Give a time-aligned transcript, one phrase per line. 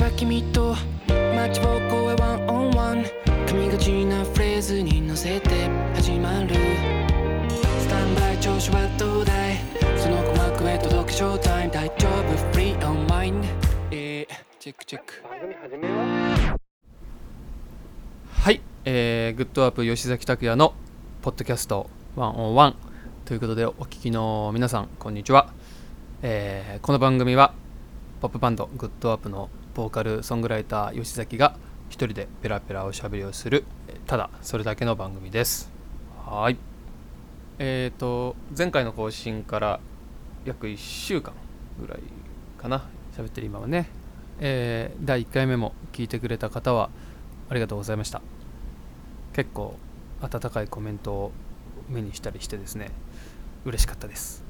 [0.00, 0.74] ば君と
[1.36, 3.04] 街を越えワンオンワン。
[3.46, 6.54] 髪がちなフレーズに乗せて始まる。
[7.78, 9.58] スタンバイ調子はどうだい？
[9.98, 11.74] その鼓膜へ届けショータイム。
[11.74, 12.50] 大丈夫？
[12.50, 13.44] フリーオンマイン
[13.90, 15.22] えー、チェックチェック。
[18.32, 20.72] はい、えー、グッドアップ吉崎拓也の
[21.20, 22.74] ポッドキャスト101
[23.26, 25.52] ということでお聞きの皆さんこんにちは、
[26.22, 27.52] えーこの番組は
[28.22, 31.56] ポップバンドグッドアップのボーカルソングライター吉崎が
[31.88, 35.70] 一人でペラペラおしゃべりをするえーただそれだけの番組です。
[36.26, 36.56] はい。
[37.58, 39.80] えーと前回の更新から
[40.44, 41.32] 約1週間
[41.80, 42.00] ぐらい
[42.58, 42.84] かな。
[43.16, 43.88] 喋ってる今はね、
[44.40, 46.90] えー第1回目も聞いてくれた方は
[47.48, 48.22] ありがとうございました。
[49.32, 49.76] 結構
[50.20, 51.32] 温かいコメントを
[51.88, 52.90] 目にしたりしてですね。
[53.64, 54.42] 嬉しかったです。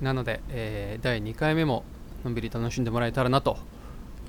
[0.00, 1.84] なので、えー第2回目も
[2.24, 3.58] のんびり楽しんでもらえたらなと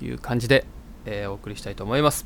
[0.02, 0.66] いう感じで、
[1.06, 2.26] えーお送りしたいと思います。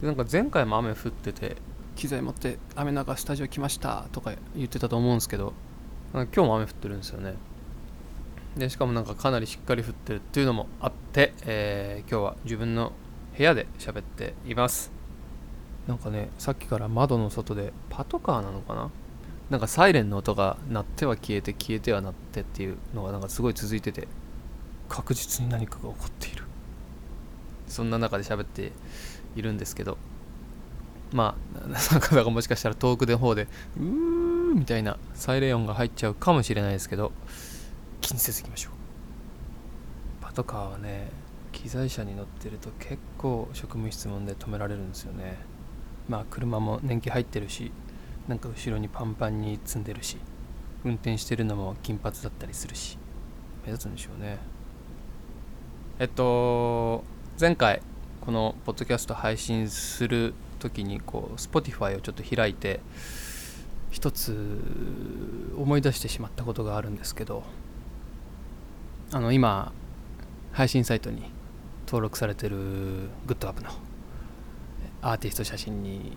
[0.00, 1.56] でなんか前回も雨降ってて
[1.96, 5.52] 機材持って雨の中スタジオ来ましたとか言ってたと思うんですけど
[6.12, 7.34] 今日も雨降ってるんですよね。
[8.56, 12.92] でしかもなんかかなりしっかり降ってるっていうのもあって、えー今日は自分の
[13.36, 14.92] 部屋で喋っています。
[15.86, 18.90] なんかねさっきから窓の外でパトカーなのかな？
[19.50, 24.08] なんかサイレンの音が鳴っては消えて消えては鳴ってっていうのがなんかすごい続いてて
[24.88, 26.33] 確実に何かが起こっている
[27.74, 28.72] そんな中で喋って
[29.36, 29.98] いるんですけど
[31.12, 37.12] まあ なんかだかもしかしたら遠くの方でうーみたいなサイレン音が入っちゃうかもしれないですけど
[38.00, 38.72] 気にせずいきましょう。
[40.20, 41.10] パトカーはね
[41.52, 45.38] 機材車に乗ってると結構職務質問で止められるんですよね。
[46.08, 47.72] まあ車も年季入ってるし
[48.28, 50.18] なんか後ろにパンパンに積んでるし
[50.84, 52.98] 運転してるのも金髪だったりするし
[53.64, 54.38] 目立つんでしょうね。
[55.98, 57.04] えっと
[57.40, 57.82] 前回
[58.20, 62.78] このポッドキャスト配信する時にこう Spotify をちょっと開いて
[63.90, 64.60] 一つ
[65.56, 67.42] 思い出してしまったことがあるんですけど
[69.10, 69.72] あの今
[70.52, 71.24] 配信サイトに
[71.88, 72.56] 登録されてる
[73.26, 73.70] グッドアップの
[75.02, 76.12] アーティスト写真に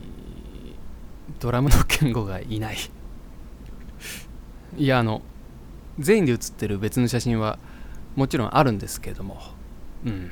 [1.40, 2.78] ドラムの言語がいない。
[4.78, 5.24] いやあの
[5.98, 7.58] 全員で写ってる別の写真は
[8.16, 9.42] もちろんあるんですけれども
[10.06, 10.32] うん。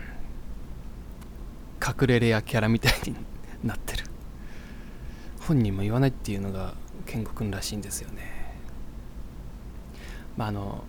[1.86, 3.16] 隠れレアキャラみたいに
[3.64, 4.06] なってる。
[5.42, 6.74] 本人も言わないっていうのが
[7.06, 8.56] 健吾君らしいんですよね。
[10.36, 10.84] まああの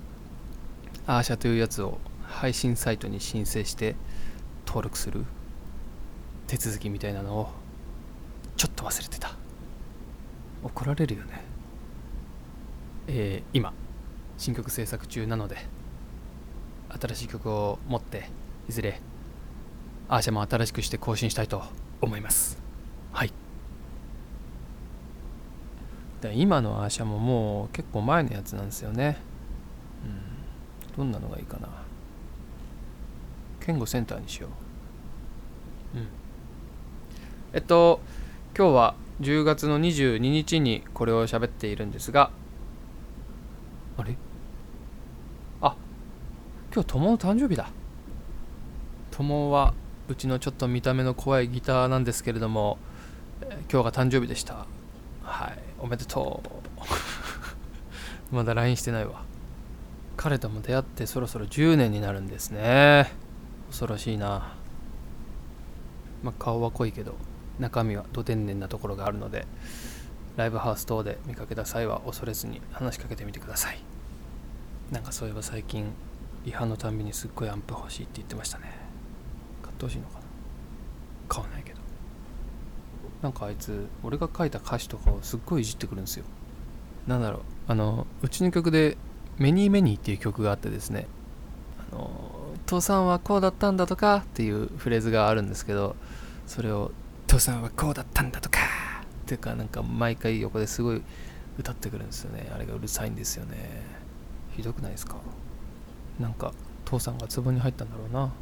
[1.06, 3.94] アーシャというやつを配信サイトに申請して
[4.66, 5.24] 登録する
[6.46, 7.50] 手続きみたいなのを
[8.56, 9.34] ちょっと忘れてた。
[10.62, 11.44] 怒られるよね。
[13.08, 13.72] えー今
[14.38, 15.56] 新曲制作中なので
[17.00, 18.28] 新しい曲を持って
[18.68, 19.00] いずれ
[20.08, 21.62] アーシャも新しくして更新したいと
[22.00, 22.58] 思います。
[23.12, 23.32] はい。
[26.20, 29.18] で今のアーシャももう結構前のやつなんですよね。
[30.04, 30.08] う
[30.94, 30.96] ん。
[30.96, 31.68] どんなのがいいかな。
[33.60, 34.48] 健吾センターにしよ
[35.94, 35.98] う。
[35.98, 36.08] うん。
[37.52, 38.00] えっと
[38.56, 42.30] 今日は10月の22日にこれを喋っているんですが。
[43.98, 44.16] あれ？
[45.62, 45.74] あ
[46.72, 47.70] 今日友の誕生日だ。
[49.10, 49.74] 友は
[50.08, 52.78] うちのちょっと見た目の怖いギターなんですけれども、
[53.72, 54.66] 今日が誕生日でした。
[55.22, 55.58] はい。
[55.80, 56.42] おめでと
[58.30, 58.34] う。
[58.34, 59.22] まだ LINE してないわ。
[60.16, 63.12] 彼とも出会ってそろそろ10年になるんですね。
[63.68, 64.54] 恐ろしいな。
[66.22, 67.14] まあ顔は濃いけど
[67.58, 69.46] 中身はど天然なところがあるので
[70.36, 73.80] ライブハウス等で見かけた際は恐れずに話しかけてみてください。
[74.90, 75.92] なんかそういえば最近
[76.44, 78.85] 違反のたんびにすっごいアンプ欲しいって言ってましたね。
[79.76, 80.20] ってほしいのかな。
[81.28, 81.78] 買わないけど。
[83.22, 86.24] なんかあいつ俺が書いた歌詞とかをすっごいいじってくるんですよ。
[87.06, 87.40] なんだろう。
[87.68, 88.96] あのうちの曲で
[89.38, 91.06] 「メニーメニー」っていう曲があってですね。
[91.92, 92.10] あの
[92.66, 95.94] 父さんはこうだったんだとかっていうフレーズがあるんですけど
[96.46, 96.90] それを
[97.28, 98.58] 父さんはこうだったんだとか
[99.24, 101.02] っていうかなんか毎回横ですごい
[101.58, 102.50] 歌ってくるんですよね。
[102.52, 103.82] あれがうるさいんですよね。
[104.56, 105.16] ひどくないですか？
[106.18, 106.52] なんか
[106.84, 108.32] 父さんが壺に入ったんだろうな。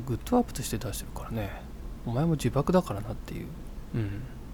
[0.00, 1.50] グッドアップとして出してるからね。
[2.06, 3.46] お前も自爆だからなっていう。
[3.94, 4.02] うん。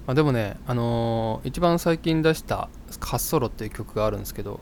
[0.07, 2.69] まあ、でもねあのー一番最近出した
[3.01, 4.59] 「カッソロ」っていう曲があるんですけど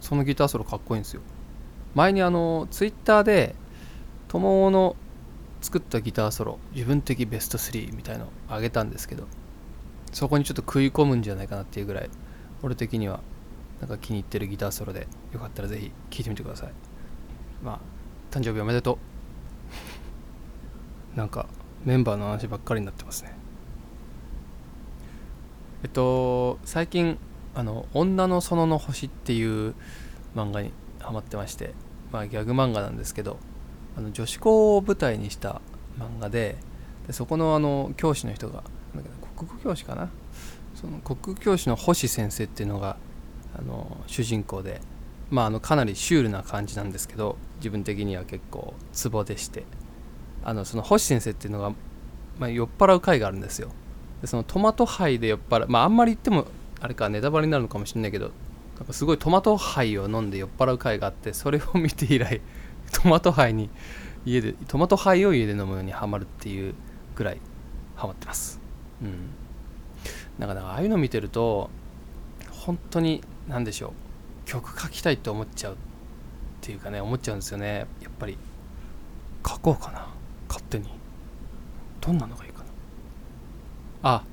[0.00, 1.22] そのギターソロかっこいいんですよ。
[1.94, 3.54] 前にあのツイッターで
[4.28, 4.96] 友の
[5.60, 9.26] 作ったギターソロ自分的ベスト3みたいのあげたんですけど
[10.12, 12.10] そこにちょっと食い込むんじゃないかなっていうぐらい
[12.62, 13.20] 俺的には
[13.80, 16.72] なんか気に入ってるギターソロでよかったらぜひ聴いてみてください。
[17.62, 17.80] まあ
[18.30, 19.11] 誕生日おめでとう。
[21.16, 21.46] なんか
[21.84, 23.34] メンバーの話ばっかりになってますね。
[25.82, 27.18] えっと最近
[27.54, 29.74] あの「女の園の星」っていう
[30.34, 31.74] 漫画にハマってまして
[32.12, 33.38] まあギャグ漫画なんですけど
[33.98, 35.60] あの女子校を舞台にした
[35.98, 36.56] 漫画で
[37.06, 38.62] でそこのあの教師の人が
[39.36, 40.08] 国語教師かな？
[40.74, 42.96] その国語教師の星先生っていうのが
[43.58, 44.80] あの主人公で
[45.30, 49.64] まああのかなりシュールな感じなんですけど自分的には結構ツボでして。
[50.44, 51.70] あのその星先生っていうのが、
[52.38, 53.70] まあ、酔っ払う回があるんですよ。
[54.20, 56.46] でそのトマト杯で酔っ払うまああんまり言っても
[56.80, 58.30] あれかネタバレになるのかもしれないけど
[58.76, 62.40] なんかすごいトマト杯を飲んで酔っ払う回があってそれを見て以来
[62.92, 63.70] トマト杯に
[64.24, 66.74] 家でトマト杯を家で飲むようにハマるっていう
[67.14, 67.40] ぐらい
[67.96, 68.60] ハマってます。
[69.02, 69.30] うん。
[70.38, 71.70] なんかああいうの見てると
[72.50, 75.76] 本当に何でしょう曲書きたいって思っちゃうっ
[76.60, 77.86] ていうかね思っちゃうんですよね。
[78.00, 78.38] やっぱり
[79.46, 80.08] 書こうかな。
[80.72, 80.88] 手に。
[82.00, 82.64] どんなのがいいかな。
[84.02, 84.24] あ。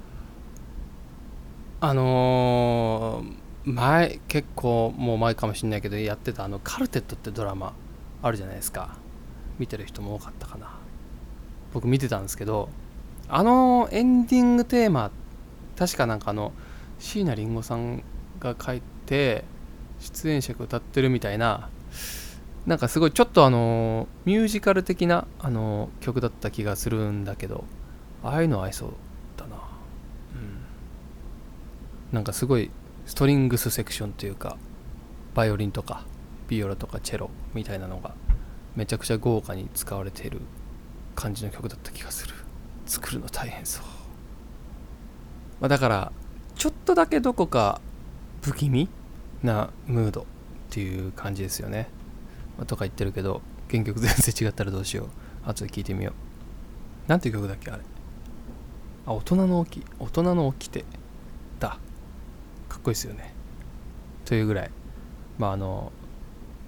[1.81, 7.73] あのー前結構もう前かもしんないけどやってたあのカルテットってドラマ
[8.23, 8.97] あるじゃないですか。
[9.59, 10.71] 見てる人も多かったかな。
[11.73, 12.69] 僕見てたんですけど
[13.27, 15.11] あのエンディングテーマ
[15.77, 16.51] 確かなんかあの
[16.97, 18.01] 椎名林檎さん
[18.39, 19.43] が書いて
[19.99, 21.69] 出演者が歌ってるみたいな
[22.65, 27.63] なんかすごいちょっとあのミュージカル的なあの曲だった気がするんだけど
[28.23, 28.93] ああいうの合いそう
[29.37, 29.55] だな。
[29.55, 29.61] うん。
[32.11, 32.69] なんかすごい
[33.05, 34.57] ストリングスセクションというか
[35.33, 36.03] バイオリンとか
[36.47, 38.13] ビオラとかチェロみたいなのが
[38.75, 40.41] めちゃくちゃ豪華に使われている
[41.15, 42.35] 感じの曲だった気がする。
[42.89, 43.83] 作るの大変そう、
[45.61, 46.11] まあ、だから
[46.55, 47.81] ちょっとだけどこか
[48.41, 48.89] 不気味
[49.43, 50.25] なムードっ
[50.71, 51.87] ていう感じですよね、
[52.65, 55.49] とか言ってるけど原曲全然違ったらどうしよう。
[55.49, 57.09] 後で聞いてみよう。
[57.09, 57.81] なんていう曲だっけあれ。
[59.05, 60.85] あ大人の起き大人の起きて
[61.59, 61.77] だ。
[62.67, 63.33] かっこいいですよね。
[64.25, 64.71] というぐらい。
[65.37, 65.91] まああの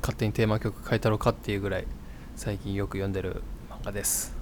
[0.02, 1.86] 勝手にテーマ曲書いたろかっていうぐらい
[2.36, 4.36] 最近よく読んでる漫画です。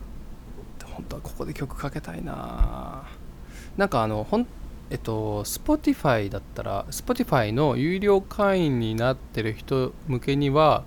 [0.85, 3.03] 本当はここで曲かけたいな。
[3.77, 4.47] なんかあのほん
[4.89, 10.83] えっと Spotify だったら Spotify の有料会員になってる人向けには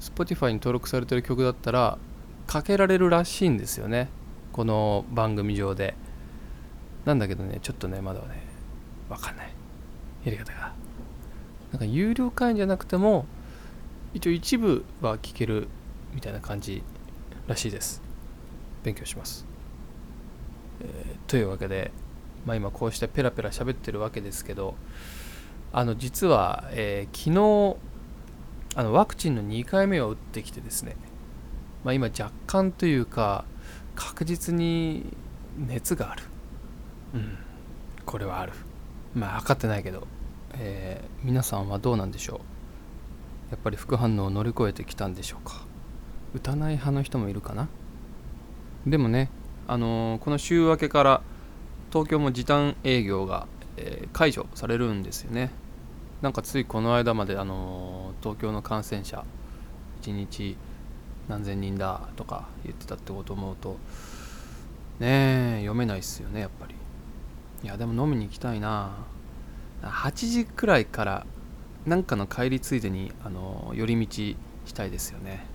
[0.00, 1.98] Spotify に登録されてる曲だったら
[2.46, 4.08] かけられるらしいんですよね。
[4.52, 5.94] この番組上で。
[7.04, 8.42] なんだけどねちょっとねまだね
[9.08, 9.52] わかんない。
[10.24, 10.72] やり方が。
[11.72, 13.26] なんか有料会員じゃなくても
[14.14, 15.68] 一応一部は聞ける
[16.14, 16.82] みたいな感じ
[17.46, 18.02] らしいです。
[18.82, 19.44] 勉強します、
[20.80, 21.90] えーというわけで、
[22.46, 24.76] まあ、今こうしてペラペラ喋ってるわけですけど
[25.72, 27.30] あの実は、えー昨
[27.74, 27.76] 日
[28.78, 30.94] あのワクチンの2回目を打ってきてですね、
[31.82, 33.44] まあ、今若干というか
[33.96, 35.04] 確実に
[35.56, 36.22] 熱がある。
[37.14, 37.38] うん。
[38.06, 38.52] これはある。
[39.16, 40.06] まあ測ってないけど、
[40.54, 43.50] えー皆さんはどうなんでしょう？
[43.50, 45.64] やっぱり副反応を乗り越えてきたんでしょうか？
[46.34, 47.66] 打たない派の人もいるかな？
[48.86, 49.28] でもね、
[49.66, 51.22] あのーこの週明けから
[51.92, 55.50] 東京も時短営業が、えー解除されるんですよね。
[56.22, 59.24] なんかついこの間まで、あのー東京の感染者
[60.02, 60.56] 1日
[61.28, 63.76] 何千人だとか言ってたってこと思うと
[64.98, 66.74] ねえ読めないっすよねやっぱり。
[67.62, 68.90] いやでも飲みに行きたいな。
[69.82, 71.26] 8時くらいから
[71.86, 74.12] なんかの帰りついでにあの寄り道
[74.66, 75.46] したいですよね。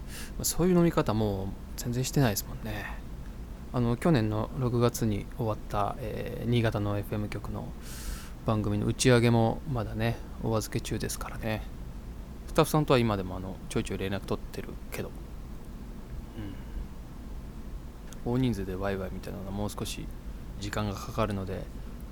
[0.44, 2.86] そういう飲み方もう全然してないですもんね。
[3.74, 7.68] あの去年の6月に終わった、えー新潟の FM 局の
[8.46, 11.62] 番組の打ち上げもまだねお預け中ですからね。
[12.48, 15.10] スタッフさんとは今でもあのちょいちょい連絡取ってるけど、
[18.26, 20.06] うん、大人数でワイワイみたいなのはもう少し
[20.60, 21.64] 時間がかかるので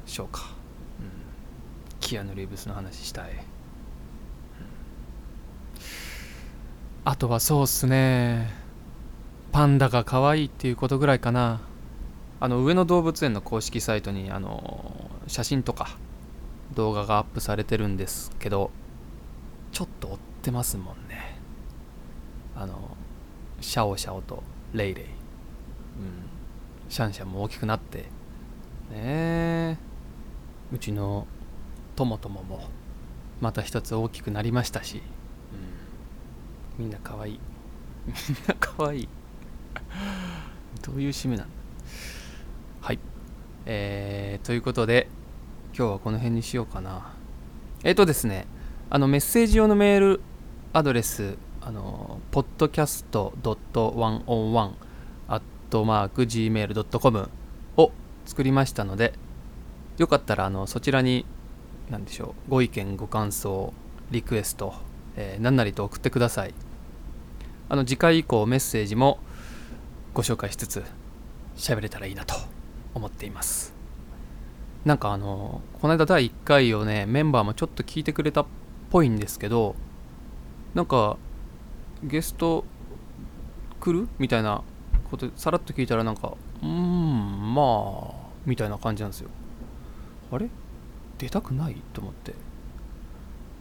[0.08, 0.50] しょうか、
[1.00, 1.08] うん、
[2.00, 3.38] キアヌ・リーブスの話したい、うん。
[7.06, 8.50] あとはそうっすね。
[9.52, 11.62] パンダが可愛いっていうことぐらいかな。
[12.40, 16.00] あの上野動物園の公式サイトにあの写真とか
[16.74, 18.72] 動画がアップされてるんですけど
[19.72, 21.38] ちょっと追ってますもんね。
[22.56, 22.98] あの
[23.62, 25.12] シャオシャオとレイレイ、うん、
[26.90, 28.00] シャンシャンも大きくなって。
[28.00, 28.08] ね
[28.94, 29.78] え。
[30.74, 31.28] うちの
[31.96, 32.70] トモトモも
[33.40, 35.02] また一つ大きくなりましたし、
[36.78, 37.40] うん、みんな可愛い。
[38.06, 38.16] みん
[38.48, 39.10] な可愛い。
[40.84, 41.54] どういう締めなんだ。
[42.82, 43.00] はい。
[43.66, 45.08] えー、ということで
[45.82, 47.12] 今日はこの辺にしようかな。
[47.84, 48.46] えっ、とですね
[48.92, 50.22] あのメッセージ用のメール
[50.74, 54.72] アドレスあの podcast.101
[55.28, 57.30] at トマーク Gmail.com
[57.78, 57.92] を
[58.28, 59.14] 作りましたので
[59.98, 61.26] よかったらあのそちらに
[61.90, 63.74] 何でしょうご意見ご感想
[64.12, 64.76] リクエスト、
[65.16, 66.54] えー何なりと送ってください。
[67.70, 69.18] あの次回以降メッセージも
[70.14, 70.84] ご紹介しつつ
[71.56, 72.36] 喋れたらいいなと
[72.94, 73.81] 思っています。
[74.86, 78.46] なんかあのこの間第1回をねメンバーもちょっと聞いてくれたっ
[78.90, 79.76] ぽいんですけど
[80.74, 81.18] なんか
[82.04, 82.66] ゲスト
[83.80, 84.64] 来るみたいな
[85.10, 88.14] ことさらっと聞いたらなんかうーんまあ
[88.46, 89.30] みたいな感じなんですよ。
[90.32, 90.50] あれ？
[91.20, 91.76] 出たくない？
[91.94, 92.34] と思って。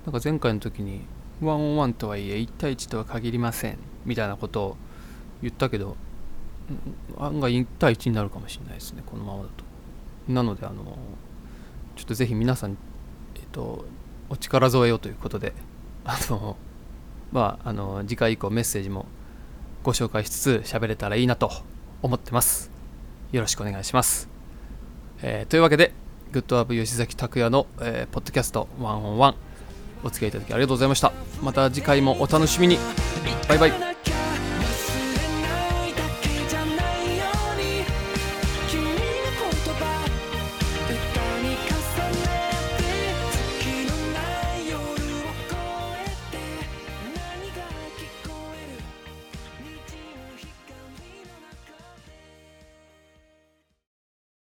[0.07, 1.03] なんか前回の時に
[1.43, 4.77] ワンオンワンとはいえ1対1とは限りませんみたいなことを
[5.43, 5.97] 言ったけど
[7.19, 9.70] 案外1対1になるかもしれないですねこのままだと。
[10.29, 10.99] なのであの
[11.97, 12.77] ちょっとぜひ皆さん
[13.37, 13.85] えっと
[14.29, 15.53] お力添えをということで
[16.05, 16.57] あの
[17.33, 19.07] まああの次回以降メッセージも
[19.83, 21.51] ご紹介しつつ喋れたらいいなと
[22.03, 22.71] 思ってます。
[23.33, 24.29] よろしくお願いします、
[25.23, 25.93] えーというわけで
[26.33, 29.35] グッドアップ吉崎拓也の、えーポッドキャストワンオンワン
[30.03, 31.13] お付き合いいただきありがとうございました。
[31.43, 32.79] また次回もお楽しみに。
[33.49, 33.90] バイバイ。